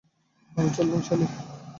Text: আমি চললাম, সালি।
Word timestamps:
আমি 0.51 0.69
চললাম, 0.77 1.01
সালি। 1.01 1.25